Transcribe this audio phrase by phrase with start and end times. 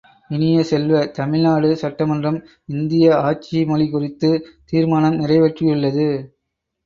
[0.29, 2.39] இனிய செல்வ, தமிழ்நாடு சட்டமன்றம்
[2.69, 6.07] இந்திய ஆட்சி மொழி குறித்துத் தீர்மானம் நிறைவேற்றியுள்ளது.